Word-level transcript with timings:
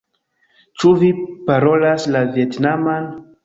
Ĉu 0.83 0.93
vi 1.03 1.11
parolas 1.51 2.11
la 2.17 2.27
vjetnaman? 2.35 3.11